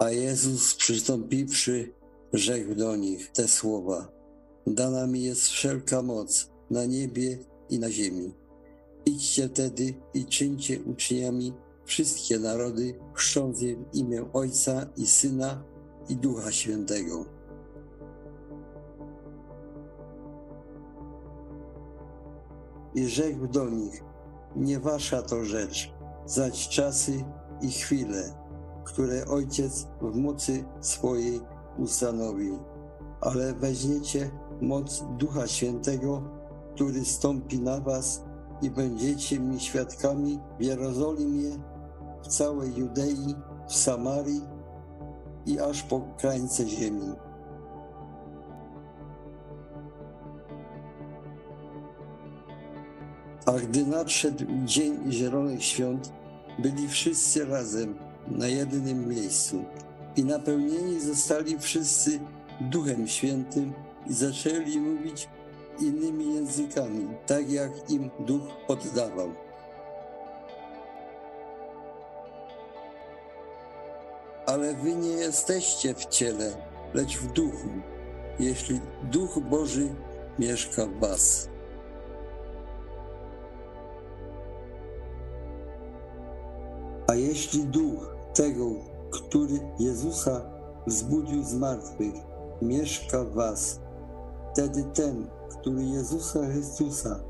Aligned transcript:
A 0.00 0.10
Jezus 0.10 0.74
przystąpiwszy, 0.74 1.92
rzekł 2.32 2.74
do 2.74 2.96
nich 2.96 3.32
te 3.32 3.48
słowa. 3.48 4.08
Dana 4.66 5.06
mi 5.06 5.22
jest 5.22 5.48
wszelka 5.48 6.02
moc 6.02 6.50
na 6.70 6.84
niebie 6.84 7.38
i 7.70 7.78
na 7.78 7.90
ziemi. 7.90 8.34
Idźcie 9.06 9.48
tedy 9.48 9.94
i 10.14 10.24
czyńcie 10.26 10.82
uczniami 10.82 11.52
wszystkie 11.84 12.38
narody, 12.38 12.98
chrzcząc 13.14 13.62
je 13.62 13.76
w 13.76 13.94
imię 13.94 14.24
Ojca 14.32 14.86
i 14.96 15.06
Syna 15.06 15.64
i 16.08 16.16
Ducha 16.16 16.52
Świętego. 16.52 17.24
I 22.94 23.08
rzekł 23.08 23.46
do 23.46 23.70
nich, 23.70 24.04
nie 24.56 24.80
wasza 24.80 25.22
to 25.22 25.44
rzecz, 25.44 25.92
znać 26.26 26.68
czasy 26.68 27.24
i 27.62 27.70
chwile, 27.70 28.39
które 28.92 29.26
Ojciec 29.26 29.86
w 30.00 30.16
mocy 30.16 30.64
swojej 30.80 31.40
ustanowił, 31.78 32.58
ale 33.20 33.54
weźmiecie 33.54 34.30
moc 34.60 35.04
Ducha 35.18 35.46
Świętego, 35.46 36.22
który 36.74 37.04
stąpi 37.04 37.60
na 37.60 37.80
was 37.80 38.24
i 38.62 38.70
będziecie 38.70 39.40
mi 39.40 39.60
świadkami 39.60 40.38
w 40.58 40.62
Jerozolimie, 40.62 41.50
w 42.22 42.28
całej 42.28 42.76
Judei, 42.76 43.34
w 43.68 43.74
Samarii 43.74 44.42
i 45.46 45.60
aż 45.60 45.82
po 45.82 46.00
krańce 46.18 46.68
ziemi. 46.68 47.12
A 53.46 53.52
gdy 53.52 53.86
nadszedł 53.86 54.44
dzień 54.64 55.12
Zielonych 55.12 55.64
Świąt, 55.64 56.12
byli 56.58 56.88
wszyscy 56.88 57.44
razem 57.44 58.09
na 58.30 58.46
jednym 58.46 59.08
miejscu 59.08 59.64
i 60.16 60.24
napełnieni 60.24 61.00
zostali 61.00 61.58
wszyscy 61.58 62.20
Duchem 62.60 63.08
Świętym 63.08 63.72
i 64.06 64.14
zaczęli 64.14 64.78
mówić 64.78 65.28
innymi 65.80 66.34
językami, 66.34 67.08
tak 67.26 67.50
jak 67.50 67.90
im 67.90 68.10
Duch 68.20 68.42
poddawał. 68.66 69.32
Ale 74.46 74.74
wy 74.74 74.94
nie 74.94 75.08
jesteście 75.08 75.94
w 75.94 76.06
ciele, 76.06 76.52
lecz 76.94 77.18
w 77.18 77.32
duchu, 77.32 77.68
jeśli 78.38 78.80
Duch 79.02 79.38
Boży 79.40 79.94
mieszka 80.38 80.86
w 80.86 81.00
was. 81.00 81.48
A 87.06 87.14
jeśli 87.14 87.64
duch 87.64 88.19
tego, 88.40 88.70
który 89.10 89.60
Jezusa 89.78 90.40
wzbudził 90.86 91.44
z 91.44 91.54
martwych, 91.54 92.14
mieszka 92.62 93.24
w 93.24 93.32
was, 93.34 93.80
wtedy 94.52 94.84
ten, 94.94 95.26
który 95.48 95.84
Jezusa 95.84 96.46
Chrystusa 96.46 97.20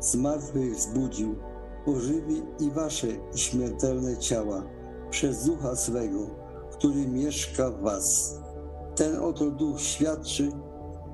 z 0.00 0.14
martwych 0.14 0.76
wzbudził, 0.76 1.34
ożywi 1.86 2.42
i 2.60 2.70
wasze 2.70 3.06
śmiertelne 3.34 4.16
ciała 4.16 4.62
przez 5.10 5.44
ducha 5.44 5.76
swego, 5.76 6.26
który 6.72 7.08
mieszka 7.08 7.70
w 7.70 7.80
was. 7.80 8.38
Ten 8.96 9.16
oto 9.16 9.50
duch 9.50 9.80
świadczy 9.80 10.52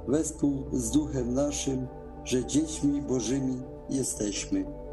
wespół 0.09 0.65
z 0.73 0.91
duchem 0.91 1.35
naszym, 1.35 1.87
że 2.25 2.45
dziećmi 2.45 3.03
Bożymi 3.03 3.63
jesteśmy. 3.89 4.86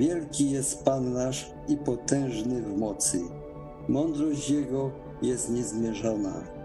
Wielki 0.00 0.50
jest 0.50 0.84
Pan 0.84 1.12
nasz 1.12 1.50
i 1.68 1.76
potężny 1.76 2.62
w 2.62 2.78
mocy. 2.78 3.20
Mądrość 3.88 4.50
Jego 4.50 4.90
jest 5.22 5.50
niezmierzona. 5.50 6.59